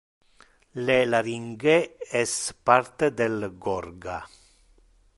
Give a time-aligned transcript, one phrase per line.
[0.87, 1.75] Le larynge
[2.23, 2.33] es
[2.71, 4.21] parte del gorga.